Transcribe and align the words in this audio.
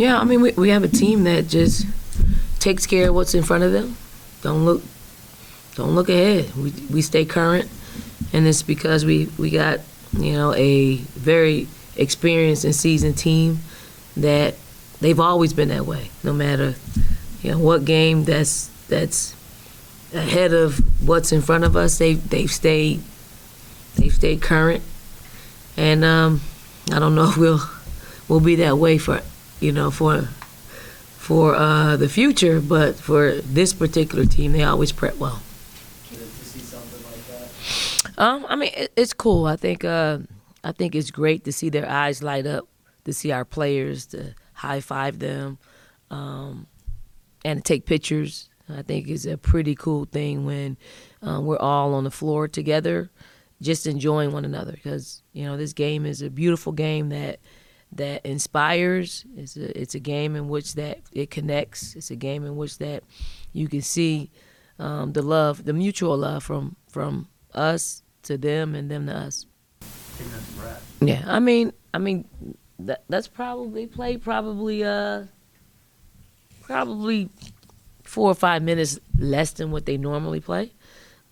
Yeah, 0.00 0.18
I 0.18 0.24
mean, 0.24 0.40
we, 0.40 0.52
we 0.52 0.70
have 0.70 0.82
a 0.82 0.88
team 0.88 1.24
that 1.24 1.46
just 1.46 1.86
takes 2.58 2.86
care 2.86 3.10
of 3.10 3.14
what's 3.14 3.34
in 3.34 3.42
front 3.42 3.64
of 3.64 3.72
them. 3.72 3.98
Don't 4.40 4.64
look, 4.64 4.82
don't 5.74 5.94
look 5.94 6.08
ahead. 6.08 6.56
We, 6.56 6.72
we 6.90 7.02
stay 7.02 7.26
current, 7.26 7.68
and 8.32 8.46
it's 8.46 8.62
because 8.62 9.04
we, 9.04 9.28
we 9.38 9.50
got 9.50 9.80
you 10.16 10.32
know 10.32 10.54
a 10.54 10.96
very 10.96 11.68
experienced 11.96 12.64
and 12.64 12.74
seasoned 12.74 13.18
team 13.18 13.58
that 14.16 14.54
they've 15.02 15.20
always 15.20 15.52
been 15.52 15.68
that 15.68 15.84
way. 15.84 16.08
No 16.24 16.32
matter 16.32 16.76
you 17.42 17.50
know 17.50 17.58
what 17.58 17.84
game 17.84 18.24
that's 18.24 18.68
that's 18.88 19.36
ahead 20.14 20.54
of 20.54 20.78
what's 21.06 21.30
in 21.30 21.42
front 21.42 21.64
of 21.64 21.76
us, 21.76 21.98
they 21.98 22.14
they've 22.14 22.50
stayed 22.50 23.02
they've 23.96 24.14
stayed 24.14 24.40
current, 24.40 24.82
and 25.76 26.02
um, 26.06 26.40
I 26.90 26.98
don't 26.98 27.14
know 27.14 27.28
if 27.28 27.36
we'll 27.36 27.60
we'll 28.28 28.40
be 28.40 28.54
that 28.54 28.78
way 28.78 28.96
for 28.96 29.20
you 29.60 29.72
know 29.72 29.90
for 29.90 30.28
for 31.20 31.54
uh, 31.54 31.96
the 31.96 32.08
future, 32.08 32.60
but 32.60 32.96
for 32.96 33.36
this 33.42 33.72
particular 33.72 34.24
team, 34.24 34.52
they 34.52 34.64
always 34.64 34.90
prep 34.90 35.16
well. 35.16 35.42
Um, 38.18 38.44
I 38.48 38.56
mean, 38.56 38.72
it, 38.76 38.92
it's 38.96 39.12
cool. 39.12 39.46
I 39.46 39.56
think 39.56 39.84
uh, 39.84 40.18
I 40.64 40.72
think 40.72 40.94
it's 40.94 41.10
great 41.10 41.44
to 41.44 41.52
see 41.52 41.68
their 41.68 41.88
eyes 41.88 42.22
light 42.22 42.46
up, 42.46 42.68
to 43.04 43.12
see 43.12 43.32
our 43.32 43.44
players, 43.44 44.06
to 44.06 44.34
high 44.54 44.80
five 44.80 45.18
them, 45.18 45.58
um, 46.10 46.66
and 47.44 47.58
to 47.58 47.62
take 47.62 47.86
pictures. 47.86 48.48
I 48.68 48.82
think 48.82 49.08
it's 49.08 49.24
a 49.24 49.36
pretty 49.36 49.74
cool 49.74 50.04
thing 50.04 50.44
when 50.44 50.76
um, 51.22 51.44
we're 51.44 51.58
all 51.58 51.94
on 51.94 52.04
the 52.04 52.10
floor 52.10 52.46
together, 52.46 53.10
just 53.60 53.86
enjoying 53.86 54.32
one 54.32 54.44
another. 54.44 54.72
Because 54.72 55.22
you 55.32 55.44
know, 55.44 55.56
this 55.56 55.72
game 55.72 56.06
is 56.06 56.22
a 56.22 56.30
beautiful 56.30 56.72
game 56.72 57.08
that 57.10 57.40
that 57.92 58.24
inspires. 58.24 59.24
It's 59.36 59.56
a 59.56 59.80
it's 59.80 59.94
a 59.94 60.00
game 60.00 60.36
in 60.36 60.48
which 60.48 60.74
that 60.74 61.00
it 61.12 61.30
connects. 61.30 61.96
It's 61.96 62.10
a 62.10 62.16
game 62.16 62.44
in 62.44 62.56
which 62.56 62.78
that 62.78 63.02
you 63.52 63.68
can 63.68 63.82
see 63.82 64.30
um, 64.78 65.12
the 65.12 65.22
love, 65.22 65.64
the 65.64 65.72
mutual 65.72 66.16
love 66.16 66.42
from 66.44 66.76
from 66.88 67.28
us 67.54 68.02
to 68.24 68.38
them 68.38 68.74
and 68.74 68.90
them 68.90 69.06
to 69.06 69.14
us. 69.14 69.46
Yeah, 71.00 71.24
I 71.26 71.40
mean, 71.40 71.72
I 71.94 71.98
mean, 71.98 72.26
that 72.80 73.04
that's 73.08 73.28
probably 73.28 73.86
played 73.86 74.22
probably 74.22 74.84
uh 74.84 75.24
probably 76.62 77.28
four 78.04 78.30
or 78.30 78.34
five 78.34 78.62
minutes 78.62 78.98
less 79.18 79.52
than 79.52 79.70
what 79.70 79.86
they 79.86 79.96
normally 79.96 80.40
play. 80.40 80.72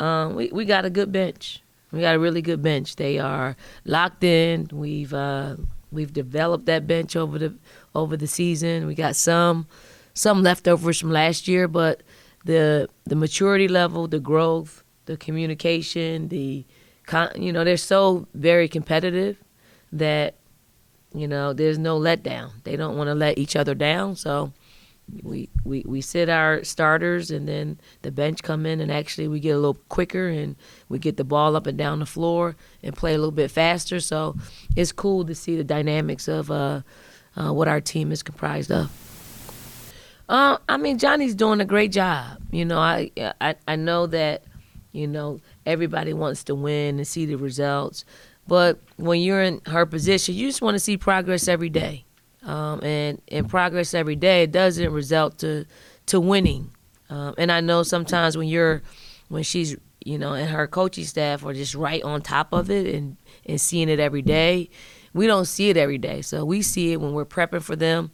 Um, 0.00 0.34
we 0.34 0.50
we 0.52 0.64
got 0.64 0.84
a 0.84 0.90
good 0.90 1.12
bench. 1.12 1.62
We 1.92 2.00
got 2.00 2.14
a 2.14 2.18
really 2.18 2.42
good 2.42 2.62
bench. 2.62 2.96
They 2.96 3.18
are 3.18 3.54
locked 3.84 4.24
in. 4.24 4.68
We've 4.72 5.12
uh, 5.12 5.56
we've 5.92 6.12
developed 6.12 6.66
that 6.66 6.86
bench 6.86 7.14
over 7.14 7.38
the 7.38 7.54
over 7.94 8.16
the 8.16 8.26
season. 8.26 8.86
We 8.86 8.94
got 8.94 9.14
some 9.14 9.66
some 10.14 10.42
leftovers 10.42 11.00
from 11.00 11.10
last 11.10 11.46
year, 11.46 11.68
but 11.68 12.02
the 12.44 12.88
the 13.04 13.16
maturity 13.16 13.68
level, 13.68 14.08
the 14.08 14.20
growth, 14.20 14.82
the 15.06 15.16
communication, 15.16 16.28
the 16.28 16.64
you 17.36 17.52
know 17.52 17.64
they're 17.64 17.76
so 17.76 18.26
very 18.34 18.68
competitive 18.68 19.36
that 19.92 20.36
you 21.14 21.28
know 21.28 21.52
there's 21.52 21.78
no 21.78 21.98
letdown. 21.98 22.50
They 22.64 22.76
don't 22.76 22.96
want 22.96 23.08
to 23.08 23.14
let 23.14 23.38
each 23.38 23.54
other 23.54 23.74
down, 23.74 24.16
so 24.16 24.52
we, 25.22 25.48
we 25.64 25.82
we 25.86 26.00
sit 26.00 26.28
our 26.28 26.64
starters 26.64 27.30
and 27.30 27.48
then 27.48 27.78
the 28.02 28.10
bench 28.10 28.42
come 28.42 28.64
in 28.64 28.80
and 28.80 28.90
actually 28.90 29.28
we 29.28 29.40
get 29.40 29.50
a 29.50 29.58
little 29.58 29.78
quicker 29.88 30.28
and 30.28 30.56
we 30.88 30.98
get 30.98 31.16
the 31.16 31.24
ball 31.24 31.54
up 31.54 31.66
and 31.66 31.76
down 31.76 31.98
the 31.98 32.06
floor 32.06 32.56
and 32.82 32.96
play 32.96 33.14
a 33.14 33.18
little 33.18 33.30
bit 33.30 33.50
faster. 33.50 34.00
So 34.00 34.36
it's 34.74 34.92
cool 34.92 35.24
to 35.26 35.34
see 35.34 35.56
the 35.56 35.64
dynamics 35.64 36.28
of 36.28 36.50
uh, 36.50 36.82
uh, 37.36 37.52
what 37.52 37.68
our 37.68 37.80
team 37.80 38.12
is 38.12 38.22
comprised 38.22 38.72
of. 38.72 38.90
Uh, 40.28 40.56
I 40.68 40.76
mean, 40.78 40.98
Johnny's 40.98 41.34
doing 41.34 41.60
a 41.60 41.64
great 41.64 41.92
job. 41.92 42.38
You 42.50 42.64
know, 42.64 42.78
I, 42.78 43.10
I 43.40 43.54
I 43.68 43.76
know 43.76 44.06
that 44.06 44.44
you 44.92 45.06
know 45.06 45.40
everybody 45.66 46.14
wants 46.14 46.44
to 46.44 46.54
win 46.54 46.96
and 46.96 47.06
see 47.06 47.26
the 47.26 47.36
results, 47.36 48.04
but 48.48 48.80
when 48.96 49.20
you're 49.20 49.42
in 49.42 49.60
her 49.66 49.84
position, 49.84 50.34
you 50.34 50.48
just 50.48 50.62
want 50.62 50.74
to 50.74 50.80
see 50.80 50.96
progress 50.96 51.48
every 51.48 51.70
day 51.70 52.06
um, 52.44 52.82
and 52.82 53.20
in 53.26 53.46
progress 53.46 53.94
every 53.94 54.16
day, 54.16 54.46
doesn't 54.46 54.92
result 54.92 55.38
to 55.38 55.66
to 56.06 56.20
winning. 56.20 56.70
Um, 57.10 57.34
and 57.38 57.52
I 57.52 57.60
know 57.60 57.82
sometimes 57.82 58.36
when 58.36 58.48
you're 58.48 58.82
when 59.28 59.42
she's 59.42 59.76
you 60.04 60.18
know 60.18 60.32
and 60.32 60.50
her 60.50 60.66
coaching 60.66 61.04
staff 61.04 61.44
are 61.44 61.54
just 61.54 61.74
right 61.74 62.02
on 62.02 62.22
top 62.22 62.52
of 62.52 62.70
it 62.70 62.92
and 62.94 63.16
and 63.46 63.60
seeing 63.60 63.88
it 63.88 64.00
every 64.00 64.22
day, 64.22 64.70
we 65.14 65.26
don't 65.26 65.46
see 65.46 65.70
it 65.70 65.76
every 65.76 65.98
day. 65.98 66.22
So 66.22 66.44
we 66.44 66.62
see 66.62 66.92
it 66.92 67.00
when 67.00 67.12
we're 67.12 67.24
prepping 67.24 67.62
for 67.62 67.76
them, 67.76 68.10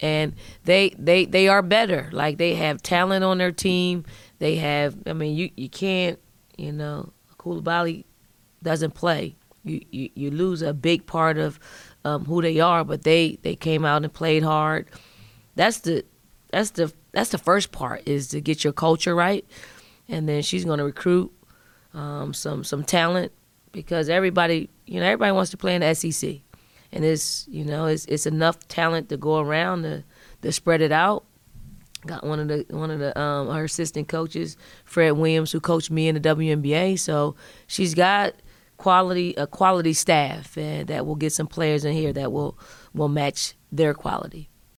and 0.00 0.34
they 0.64 0.90
they 0.98 1.24
they 1.24 1.48
are 1.48 1.62
better. 1.62 2.08
Like 2.12 2.38
they 2.38 2.54
have 2.54 2.82
talent 2.82 3.24
on 3.24 3.38
their 3.38 3.52
team. 3.52 4.04
They 4.38 4.56
have. 4.56 4.96
I 5.06 5.12
mean, 5.12 5.36
you 5.36 5.50
you 5.56 5.68
can't 5.68 6.18
you 6.56 6.72
know 6.72 7.12
Coulibaly 7.38 8.04
doesn't 8.62 8.92
play. 8.94 9.36
You, 9.64 10.10
you 10.14 10.30
lose 10.30 10.60
a 10.60 10.74
big 10.74 11.06
part 11.06 11.38
of 11.38 11.58
um, 12.04 12.26
who 12.26 12.42
they 12.42 12.60
are, 12.60 12.84
but 12.84 13.02
they 13.02 13.38
they 13.42 13.56
came 13.56 13.84
out 13.84 14.04
and 14.04 14.12
played 14.12 14.42
hard. 14.42 14.88
That's 15.54 15.78
the 15.78 16.04
that's 16.50 16.70
the 16.70 16.92
that's 17.12 17.30
the 17.30 17.38
first 17.38 17.72
part 17.72 18.06
is 18.06 18.28
to 18.28 18.40
get 18.40 18.62
your 18.62 18.72
culture 18.72 19.14
right, 19.14 19.44
and 20.08 20.28
then 20.28 20.42
she's 20.42 20.64
going 20.64 20.78
to 20.78 20.84
recruit 20.84 21.32
um, 21.94 22.34
some 22.34 22.62
some 22.62 22.84
talent 22.84 23.32
because 23.72 24.08
everybody 24.08 24.68
you 24.86 25.00
know 25.00 25.06
everybody 25.06 25.32
wants 25.32 25.50
to 25.52 25.56
play 25.56 25.74
in 25.74 25.80
the 25.80 25.94
SEC, 25.94 26.40
and 26.92 27.04
it's 27.04 27.46
you 27.48 27.64
know 27.64 27.86
it's 27.86 28.04
it's 28.06 28.26
enough 28.26 28.58
talent 28.68 29.08
to 29.08 29.16
go 29.16 29.38
around 29.38 29.82
to 29.82 30.04
to 30.42 30.52
spread 30.52 30.80
it 30.80 30.92
out. 30.92 31.24
Got 32.06 32.24
one 32.24 32.38
of 32.38 32.48
the 32.48 32.66
one 32.68 32.90
of 32.90 32.98
the 32.98 33.18
um, 33.18 33.48
our 33.48 33.64
assistant 33.64 34.08
coaches, 34.08 34.58
Fred 34.84 35.12
Williams, 35.12 35.52
who 35.52 35.60
coached 35.60 35.90
me 35.90 36.06
in 36.06 36.14
the 36.14 36.20
WNBA. 36.20 36.98
So 36.98 37.34
she's 37.66 37.94
got 37.94 38.34
quality 38.76 39.34
a 39.36 39.46
quality 39.46 39.92
staff 39.92 40.56
and 40.58 40.88
that 40.88 41.06
will 41.06 41.14
get 41.16 41.32
some 41.32 41.46
players 41.46 41.84
in 41.84 41.92
here 41.92 42.12
that 42.12 42.32
will 42.32 42.58
will 42.92 43.08
match 43.08 43.54
their 43.70 43.94
quality. 43.94 44.48